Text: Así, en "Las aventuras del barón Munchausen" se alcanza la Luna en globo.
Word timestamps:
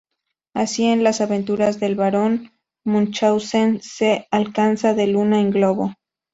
Así, 0.55 0.85
en 0.85 1.03
"Las 1.03 1.21
aventuras 1.21 1.79
del 1.79 1.93
barón 1.93 2.49
Munchausen" 2.83 3.81
se 3.83 4.27
alcanza 4.31 4.93
la 4.93 5.05
Luna 5.05 5.39
en 5.39 5.51
globo. 5.51 5.93